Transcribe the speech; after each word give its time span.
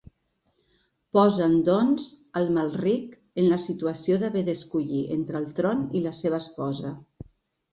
Posen 1.17 1.57
doncs 1.67 2.05
Amalric 2.41 3.13
en 3.43 3.49
la 3.53 3.59
situació 3.65 4.17
d'haver 4.25 4.43
d'escollir 4.49 5.05
entre 5.19 5.39
el 5.43 5.47
tron 5.61 5.85
i 6.01 6.03
la 6.09 6.19
seva 6.23 6.41
esposa. 6.47 6.95